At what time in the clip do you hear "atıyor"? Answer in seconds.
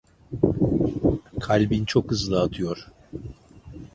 2.41-2.87